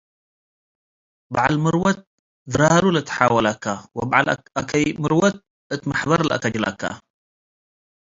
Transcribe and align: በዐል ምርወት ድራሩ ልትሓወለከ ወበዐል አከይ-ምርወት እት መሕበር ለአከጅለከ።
በዐል 1.33 1.55
ምርወት 1.63 1.99
ድራሩ 2.53 2.83
ልትሓወለከ 2.95 3.63
ወበዐል 3.97 4.27
አከይ-ምርወት 4.59 5.35
እት 5.73 5.81
መሕበር 5.89 6.19
ለአከጅለከ። 6.29 6.81